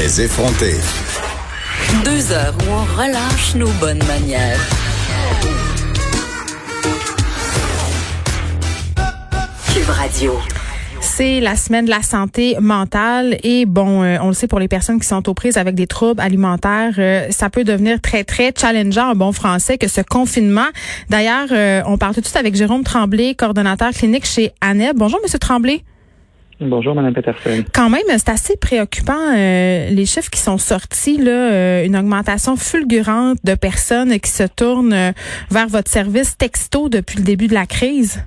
[0.00, 0.76] Les effronter.
[2.04, 4.60] Deux heures où on relâche nos bonnes manières.
[9.74, 10.38] Cube Radio.
[11.00, 14.68] C'est la semaine de la santé mentale et bon, euh, on le sait pour les
[14.68, 18.52] personnes qui sont aux prises avec des troubles alimentaires, euh, ça peut devenir très très
[18.56, 20.68] challengeant en bon français que ce confinement.
[21.08, 24.96] D'ailleurs, euh, on parle tout de suite avec Jérôme Tremblay, coordonnateur clinique chez ANEB.
[24.96, 25.82] Bonjour Monsieur Tremblay.
[26.60, 27.64] Bonjour, Mme Peterson.
[27.72, 33.54] Quand même, c'est assez préoccupant les chiffres qui sont sortis là, une augmentation fulgurante de
[33.54, 35.12] personnes qui se tournent
[35.50, 38.24] vers votre service texto depuis le début de la crise.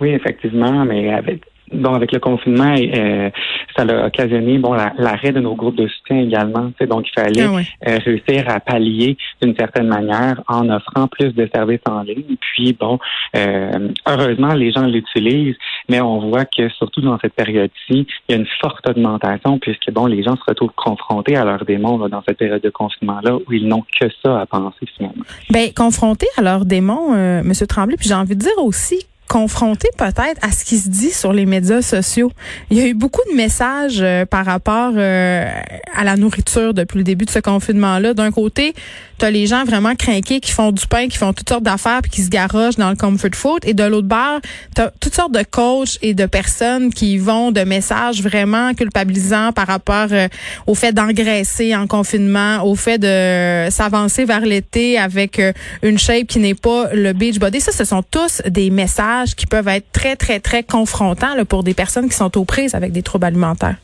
[0.00, 3.30] Oui, effectivement, mais avec Bon, avec le confinement, euh,
[3.76, 6.72] ça a occasionné bon l'arrêt de nos groupes de soutien également.
[6.80, 11.48] Donc, il fallait ah euh, réussir à pallier d'une certaine manière en offrant plus de
[11.54, 12.36] services en ligne.
[12.40, 12.98] Puis, bon,
[13.36, 15.56] euh, heureusement, les gens l'utilisent,
[15.88, 19.90] mais on voit que surtout dans cette période-ci, il y a une forte augmentation puisque,
[19.92, 23.52] bon, les gens se retrouvent confrontés à leurs démons dans cette période de confinement-là où
[23.52, 25.24] ils n'ont que ça à penser finalement.
[25.50, 27.52] Bien, confrontés à leurs démons, euh, M.
[27.68, 31.32] Tremblay, puis j'ai envie de dire aussi confronté peut-être à ce qui se dit sur
[31.32, 32.32] les médias sociaux.
[32.68, 35.48] Il y a eu beaucoup de messages euh, par rapport euh,
[35.96, 38.12] à la nourriture depuis le début de ce confinement-là.
[38.12, 38.74] D'un côté,
[39.20, 42.00] tu as les gens vraiment craqués qui font du pain, qui font toutes sortes d'affaires
[42.02, 43.60] puis qui se garochent dans le comfort food.
[43.64, 44.40] Et de l'autre bord,
[44.74, 49.52] tu as toutes sortes de coachs et de personnes qui vont de messages vraiment culpabilisants
[49.52, 50.28] par rapport euh,
[50.66, 55.40] au fait d'engraisser en confinement, au fait de s'avancer vers l'été avec
[55.82, 57.60] une shape qui n'est pas le beach body.
[57.60, 61.74] Ça, ce sont tous des messages qui peuvent être très, très, très confrontants pour des
[61.74, 63.76] personnes qui sont aux prises avec des troubles alimentaires.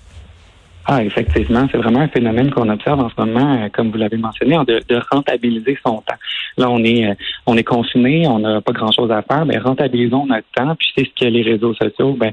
[0.89, 4.19] Ah, effectivement, c'est vraiment un phénomène qu'on observe en ce moment, euh, comme vous l'avez
[4.19, 6.15] mentionné, de, de, rentabiliser son temps.
[6.57, 7.15] Là, on est, euh,
[7.47, 10.77] on est confiné, on n'a pas grand-chose à faire, mais rentabilisons notre temps.
[10.77, 12.13] Puis c'est ce que les réseaux sociaux.
[12.13, 12.31] Ben,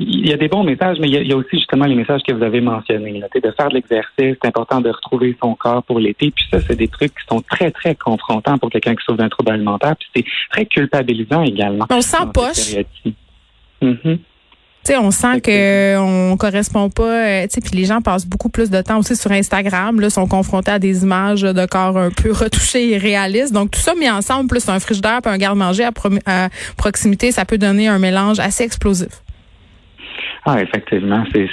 [0.00, 2.32] il y a des bons messages, mais il y a, aussi justement les messages que
[2.32, 3.20] vous avez mentionnés.
[3.20, 6.32] Là, de faire de l'exercice, c'est important de retrouver son corps pour l'été.
[6.32, 9.28] Puis ça, c'est des trucs qui sont très, très confrontants pour quelqu'un qui souffre d'un
[9.28, 9.94] trouble alimentaire.
[9.96, 11.86] Puis c'est très culpabilisant également.
[11.88, 12.74] On sent poche.
[13.80, 14.16] Mm
[14.84, 17.02] sais, on sent que on correspond pas.
[17.02, 20.00] Euh, tu sais, puis les gens passent beaucoup plus de temps aussi sur Instagram.
[20.00, 23.52] Là, sont confrontés à des images de corps un peu retouchés et réalistes.
[23.52, 25.88] Donc tout ça mis ensemble, plus un frigidaire, puis un garde-manger
[26.26, 29.22] à, proximité, ça peut donner un mélange assez explosif.
[30.44, 31.48] Ah, effectivement, c'est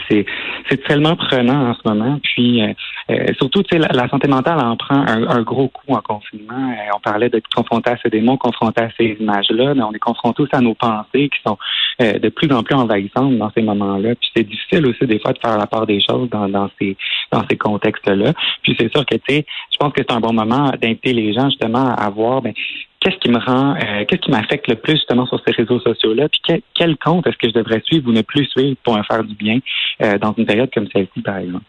[0.68, 2.20] c'est tellement prenant en ce moment.
[2.24, 2.74] Puis euh,
[3.12, 6.74] euh, surtout, tu sais, la, santé mentale en prend un, gros coup en confinement.
[6.96, 10.42] on parlait d'être confronté à ces démons, confronté à ces images-là, mais on est confronté
[10.42, 11.58] aussi à nos pensées qui sont
[12.02, 14.16] euh, de plus en plus envahissantes dans ces moments-là.
[14.16, 16.98] Puis c'est difficile aussi des fois de faire la part des choses dans, dans ces
[17.32, 18.34] dans ces contextes-là.
[18.64, 21.34] Puis c'est sûr que tu sais, je pense que c'est un bon moment d'inviter les
[21.34, 22.54] gens justement à voir ben,
[23.00, 26.28] qu'est-ce qui me rend, euh, qu'est-ce qui m'affecte le plus justement sur ces réseaux sociaux-là,
[26.30, 29.24] puis quel, compte est-ce que je devrais suivre ou ne plus suivre pour me faire
[29.24, 29.60] du bien
[30.02, 31.64] euh, dans une période comme celle-ci, par exemple?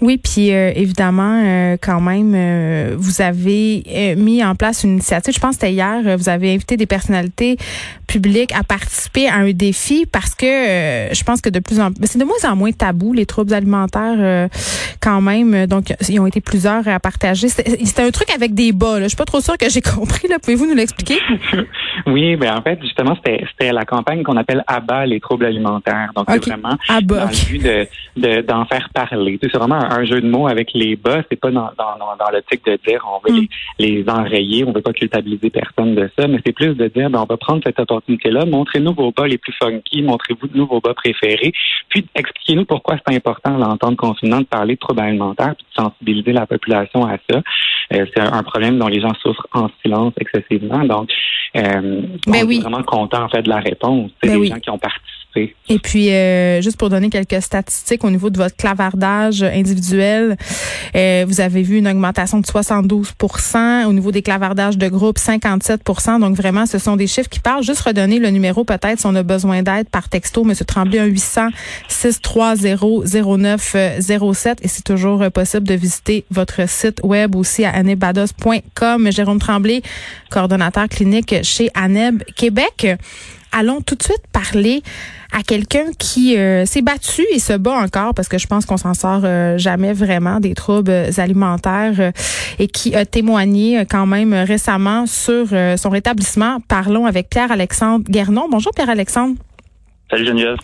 [0.00, 5.34] Oui, puis euh, évidemment, euh, quand même, euh, vous avez mis en place une initiative.
[5.34, 7.56] Je pense que c'était hier, vous avez invité des personnalités
[8.06, 12.06] publiques à participer à un défi parce que je pense que de plus en plus,
[12.06, 14.48] c'est de moins en moins tabou les troubles alimentaires
[15.00, 15.66] quand même.
[15.66, 17.48] Donc, ils ont été plusieurs à partager.
[17.48, 18.98] C'était un truc avec des bas.
[18.98, 19.04] Là.
[19.04, 20.28] Je suis pas trop sûre que j'ai compris.
[20.28, 21.18] Là, pouvez-vous nous l'expliquer?
[22.06, 26.10] Oui, ben en fait, justement, c'était la campagne qu'on appelle Abat les troubles alimentaires.
[26.14, 27.62] Donc, c'est vraiment dans le but
[28.16, 31.22] de d'en faire parler c'est vraiment un, jeu de mots avec les bas.
[31.30, 33.46] C'est pas dans, dans, dans l'optique de dire on veut mm.
[33.78, 37.20] les, enrayer, on veut pas culpabiliser personne de ça, mais c'est plus de dire ben,
[37.20, 41.52] on va prendre cette opportunité-là, montrez-nous vos bas les plus funky, montrez-vous vos bas préférés,
[41.88, 45.82] puis expliquez-nous pourquoi c'est important dans le confinement de parler de troubles alimentaires, puis de
[45.82, 47.42] sensibiliser la population à ça.
[47.92, 50.84] Euh, c'est un, problème dont les gens souffrent en silence excessivement.
[50.84, 51.10] Donc,
[51.56, 54.10] euh, ben on est vraiment content en fait de la réponse.
[54.22, 55.15] C'est ben les gens qui ont participé
[55.68, 60.36] et puis, euh, juste pour donner quelques statistiques au niveau de votre clavardage individuel,
[60.94, 66.20] euh, vous avez vu une augmentation de 72% Au niveau des clavardages de groupe, 57%
[66.20, 67.62] Donc, vraiment, ce sont des chiffres qui parlent.
[67.62, 70.44] Juste redonner le numéro, peut-être, si on a besoin d'aide par texto.
[70.44, 71.48] Monsieur Tremblay, un 800
[71.88, 72.58] 630
[73.06, 79.10] 0907 Et c'est toujours possible de visiter votre site web aussi à anebados.com.
[79.10, 79.82] Jérôme Tremblay,
[80.30, 82.96] coordonnateur clinique chez ANEB Québec.
[83.58, 84.82] Allons tout de suite parler
[85.32, 86.36] à quelqu'un qui
[86.66, 89.22] s'est battu et se bat encore parce que je pense qu'on s'en sort
[89.56, 92.12] jamais vraiment des troubles alimentaires
[92.58, 96.58] et qui a témoigné quand même récemment sur son rétablissement.
[96.68, 98.46] Parlons avec Pierre-Alexandre Guernon.
[98.50, 99.36] Bonjour Pierre-Alexandre.
[100.08, 100.56] Salut Geneviève.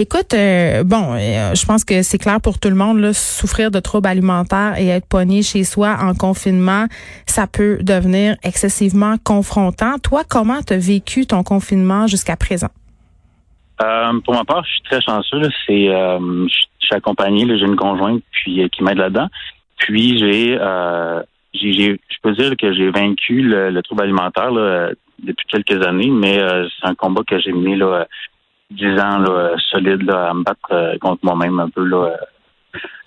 [0.00, 3.70] Écoute, euh, bon, euh, je pense que c'est clair pour tout le monde, là, souffrir
[3.70, 6.86] de troubles alimentaires et être pogné chez soi en confinement,
[7.24, 9.98] ça peut devenir excessivement confrontant.
[10.02, 12.70] Toi, comment tu as vécu ton confinement jusqu'à présent?
[13.80, 15.42] Euh, pour ma part, je suis très chanceux.
[15.64, 16.48] C'est, je
[16.80, 19.28] suis accompagné, j'ai une conjointe puis qui m'aide là-dedans.
[19.76, 20.58] Puis j'ai,
[21.54, 24.50] j'ai, je peux dire que j'ai vaincu le, trouble alimentaire
[25.22, 26.40] depuis quelques années, mais
[26.80, 28.08] c'est un combat que j'ai mené là
[28.70, 32.16] dix ans là, solide là, à me battre euh, contre moi-même un peu là,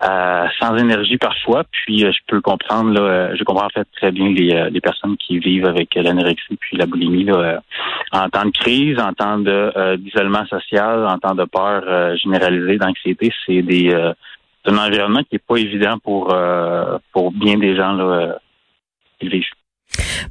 [0.04, 1.64] euh, sans énergie parfois.
[1.72, 5.18] Puis euh, je peux comprendre là, je comprends en fait très bien les, les personnes
[5.18, 7.62] qui vivent avec l'anorexie puis la boulimie là,
[8.12, 9.38] en temps de crise, en temps
[9.98, 13.32] d'isolement social, en temps de peur généralisée, d'anxiété.
[13.46, 13.94] C'est des
[14.66, 16.36] un environnement qui est pas évident pour
[17.12, 18.38] pour bien des gens là,
[19.20, 19.46] qui vivent.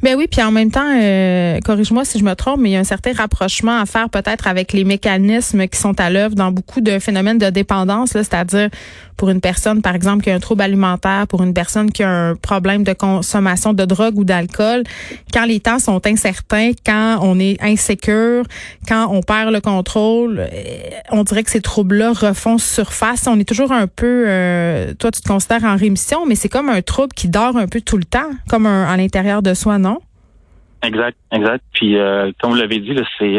[0.03, 2.77] Ben oui, puis en même temps, euh, corrige-moi si je me trompe, mais il y
[2.77, 6.51] a un certain rapprochement à faire peut-être avec les mécanismes qui sont à l'œuvre dans
[6.51, 8.71] beaucoup de phénomènes de dépendance, c'est-à-dire
[9.21, 12.09] pour une personne, par exemple, qui a un trouble alimentaire, pour une personne qui a
[12.09, 14.83] un problème de consommation de drogue ou d'alcool,
[15.31, 18.47] quand les temps sont incertains, quand on est insécure,
[18.89, 20.47] quand on perd le contrôle, euh,
[21.11, 23.27] on dirait que ces troubles-là refont surface.
[23.27, 26.71] On est toujours un peu, euh, toi tu te considères en rémission, mais c'est comme
[26.71, 29.77] un trouble qui dort un peu tout le temps, comme un, à l'intérieur de soi,
[29.81, 29.99] non?
[30.83, 31.65] Exact, exact.
[31.73, 33.39] Puis euh, comme vous l'avez dit, c'est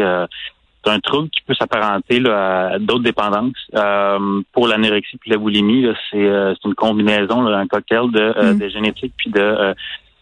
[0.84, 3.56] c'est un trouble qui peut s'apparenter à d'autres dépendances.
[3.74, 8.58] Euh, pour l'anorexie puis la boulimie, euh, c'est une combinaison, un cocktail de, euh, mm.
[8.58, 9.74] de génétique puis de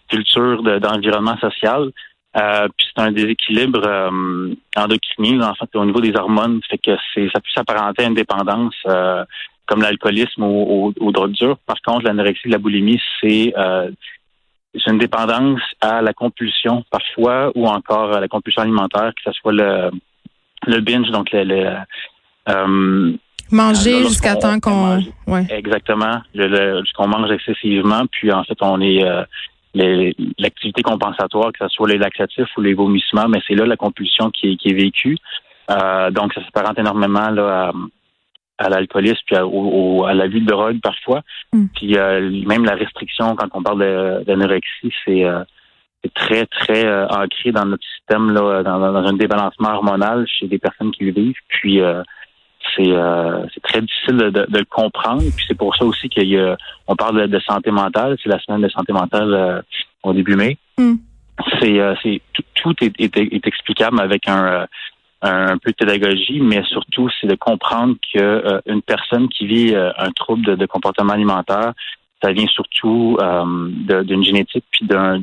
[0.08, 1.90] culture, d'environnement social.
[2.34, 4.10] puis c'est un déséquilibre
[4.76, 8.14] endocrinien, en fait, au niveau des hormones, fait que c'est ça peut s'apparenter à une
[8.14, 8.74] dépendance
[9.66, 11.58] comme l'alcoolisme ou aux, drogues dures.
[11.58, 13.54] Par contre, l'anorexie la boulimie, c'est
[14.74, 19.32] c'est une dépendance à la compulsion parfois ou encore à la compulsion alimentaire, que ce
[19.32, 19.90] soit le
[20.66, 21.74] le binge, donc le,
[22.48, 23.12] euh,
[23.50, 25.46] manger jusqu'à temps qu'on ouais.
[25.50, 26.20] exactement.
[26.34, 29.24] Jusqu'on mange excessivement puis en fait on est euh,
[30.38, 34.30] l'activité compensatoire que ce soit les laxatifs ou les vomissements mais c'est là la compulsion
[34.30, 35.16] qui est, qui est vécue.
[35.70, 37.72] Euh, donc ça s'apparente énormément là à,
[38.68, 41.22] l'alcoolisme puis à, à la vue de drogue parfois
[41.52, 41.66] mm.
[41.74, 45.24] puis euh, même la restriction quand on parle d'anorexie c'est
[46.02, 50.58] c'est très, très euh, ancré dans notre système, là, dans, un débalancement hormonal chez des
[50.58, 51.36] personnes qui le vivent.
[51.48, 52.02] Puis euh,
[52.74, 55.22] c'est euh, très difficile de, de, le comprendre.
[55.36, 58.16] Puis c'est pour ça aussi qu'on parle de, santé mentale.
[58.22, 59.64] C'est la semaine de santé mentale
[60.02, 60.56] au début mai.
[60.78, 60.94] Mm.
[61.60, 62.20] C'est c'est
[62.54, 64.66] tout, est, est, explicable avec un
[65.22, 70.10] un peu de pédagogie, mais surtout c'est de comprendre que une personne qui vit un
[70.12, 71.72] trouble de, de, comportement alimentaire,
[72.22, 73.18] ça vient surtout
[73.84, 75.18] d'une génétique puis d'un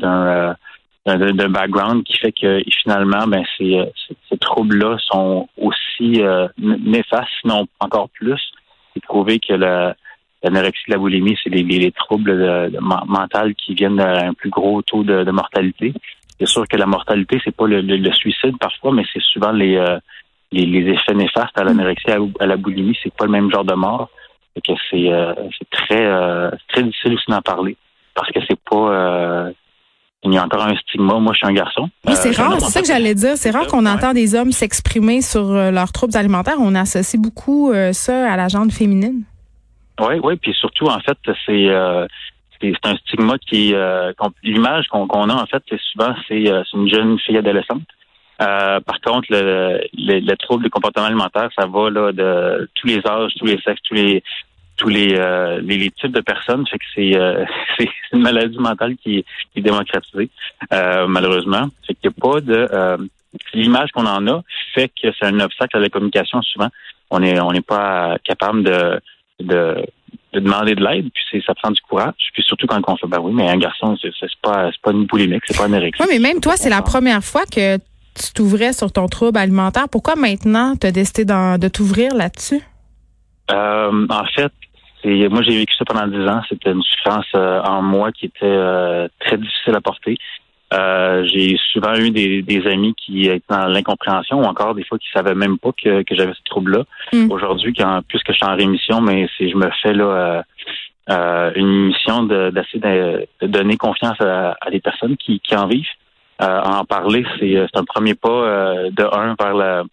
[1.16, 3.82] d'un background qui fait que finalement, ben, ces,
[4.30, 8.42] ces, troubles-là sont aussi euh, néfastes, sinon encore plus.
[8.94, 9.96] C'est prouvé que la,
[10.44, 15.32] l'anorexie la boulimie, c'est les, troubles de, mentaux qui viennent d'un plus gros taux de,
[15.32, 15.94] mortalité.
[16.40, 19.98] C'est sûr que la mortalité, c'est pas le, suicide parfois, mais c'est souvent les, euh,
[20.52, 22.98] les, effets néfastes à l'anorexie à, la boulimie.
[23.02, 24.10] C'est pas le même genre de mort.
[24.56, 27.76] que c'est, euh, c'est très, très difficile aussi d'en parler
[28.14, 29.54] parce que c'est pas
[30.24, 31.20] il y a encore un stigma.
[31.20, 31.90] Moi, je suis un garçon.
[32.06, 32.60] Oui, c'est euh, rare.
[32.60, 33.38] C'est ça que j'allais dire.
[33.38, 36.58] C'est rare qu'on entend des hommes s'exprimer sur euh, leurs troubles alimentaires.
[36.60, 39.24] On associe beaucoup euh, ça à la gente féminine.
[40.00, 40.36] Oui, oui.
[40.38, 41.70] Puis surtout, en fait, c'est
[42.62, 43.74] c'est un stigma qui
[44.44, 47.84] l'image qu'on a en fait, c'est souvent c'est une jeune fille adolescente.
[48.40, 53.02] par contre, le, le, le, trouble du comportement alimentaire, ça va là de tous les
[53.06, 54.24] âges, tous les sexes, tous les
[54.78, 56.66] tous euh, les, les, types de personnes.
[56.68, 57.44] Fait que c'est euh,
[57.78, 60.30] c'est une maladie mentale qui, est démocratisée,
[60.72, 61.68] euh, malheureusement.
[61.86, 63.10] Fait qu'il n'y a pas de
[63.54, 64.42] l'image qu'on en a
[64.74, 66.70] fait que c'est un obstacle à la communication souvent.
[67.10, 69.02] On est on n'est pas capable de,
[69.40, 69.86] de
[70.34, 72.14] demander de l'aide, puis ça prend du courage.
[72.34, 74.12] Puis surtout quand on fait, ben oui, mais un garçon, c'est,
[74.42, 76.06] pas, pas une boulimique, c'est pas un érection.
[76.08, 79.88] Oui, mais même toi, c'est la première fois que tu t'ouvrais sur ton trouble alimentaire.
[79.90, 82.62] Pourquoi maintenant tu as décidé de t'ouvrir là-dessus?
[83.50, 84.52] en fait,
[85.06, 86.42] moi j'ai vécu ça pendant dix ans.
[86.50, 90.18] C'était une souffrance euh, en moi qui était euh, très difficile à porter.
[90.74, 95.08] Euh, j'ai souvent eu des, amis qui étaient dans l'incompréhension ou encore des fois qui
[95.14, 96.84] savaient même pas que, j'avais ce trouble-là.
[97.14, 97.32] Mm.
[97.32, 100.44] Aujourd'hui, quand puisque je suis en rémission, mais si je me fais là
[101.56, 105.88] une mission d'essayer de, donner confiance à, des personnes qui, en vivent.
[106.40, 109.84] en parler, c'est un premier pas de un vers la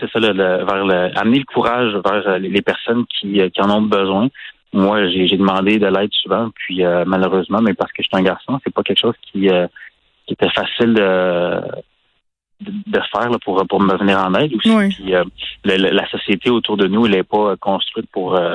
[0.00, 3.82] c'est ça, le, vers le, amener le courage vers les personnes qui, qui en ont
[3.82, 4.28] besoin.
[4.74, 8.60] Moi, j'ai demandé de l'aide souvent, puis malheureusement, mais parce que je suis un garçon,
[8.64, 9.48] c'est pas quelque chose qui,
[10.26, 11.60] qui était facile de
[12.60, 14.70] de faire là, pour pour me venir en aide aussi.
[14.90, 15.24] Puis, euh,
[15.64, 18.54] la société autour de nous, elle n'est pas construite pour euh,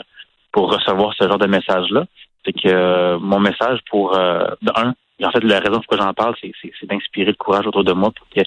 [0.51, 2.05] pour recevoir ce genre de message-là.
[2.45, 4.55] C'est que euh, mon message pour un,
[5.21, 8.11] en fait, la raison pour laquelle j'en parle, c'est, d'inspirer le courage autour de moi
[8.11, 8.41] pour que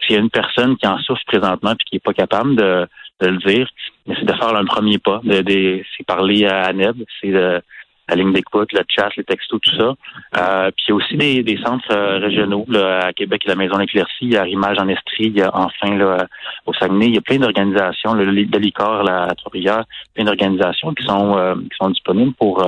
[0.00, 2.86] s'il y a une personne qui en souffre présentement et qui n'est pas capable de,
[3.20, 3.68] de le dire,
[4.06, 7.60] mais c'est de faire un premier pas, de, de c'est parler à Neb, c'est de
[8.08, 9.94] la ligne d'écoute, le chat, les textos, tout ça.
[10.36, 13.56] Euh, puis il y a aussi des, des centres euh, régionaux là, à Québec, la
[13.56, 16.26] Maison d'Éclaircie, à Rimage en Estrie, il y a enfin là,
[16.66, 21.04] au Saguenay, il y a plein d'organisations, le de l'ICOR, la Trois-Rivières, plein d'organisations qui
[21.04, 22.64] sont euh, qui sont disponibles pour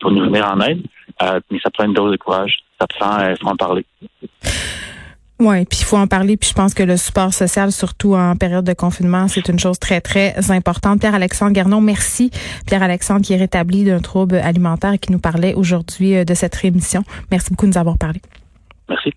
[0.00, 0.82] pour nous venir en aide.
[1.50, 2.58] mais ça prend une dose de courage.
[2.78, 3.86] Ça prend, il faut en parler.
[5.38, 6.36] Oui, puis il faut en parler.
[6.36, 9.78] Puis je pense que le support social, surtout en période de confinement, c'est une chose
[9.78, 11.00] très, très importante.
[11.00, 12.30] Pierre-Alexandre Garnon, merci.
[12.66, 16.54] Pierre-Alexandre qui est rétabli d'un trouble alimentaire et qui nous parlait aujourd'hui euh, de cette
[16.54, 17.04] rémission.
[17.30, 18.20] Merci beaucoup de nous avoir parlé.
[18.88, 19.12] Merci.